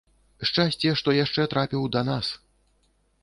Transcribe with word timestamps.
Шчасце, 0.49 0.93
што 1.01 1.13
яшчэ 1.17 1.45
трапіў 1.53 1.85
да 1.97 2.01
нас. 2.09 2.31